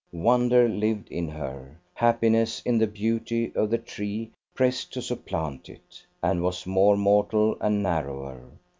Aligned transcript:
Wonder 0.13 0.67
lived 0.67 1.09
in 1.09 1.29
her. 1.29 1.77
Happiness 1.93 2.59
in 2.65 2.79
the 2.79 2.87
beauty 2.87 3.51
of 3.55 3.69
the 3.69 3.77
tree 3.77 4.31
pressed 4.55 4.91
to 4.93 5.01
supplant 5.03 5.69
it, 5.69 6.03
and 6.23 6.41
was 6.41 6.65
more 6.65 6.97
mortal 6.97 7.55
and 7.61 7.83
narrower. 7.83 8.41